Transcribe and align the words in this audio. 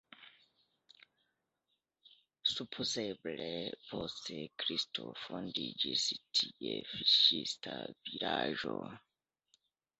Supozeble 2.51 3.51
post 3.91 4.31
Kristo 4.65 5.07
fondiĝis 5.27 6.09
tie 6.41 6.75
fiŝista 6.97 7.79
vilaĝo. 7.95 8.77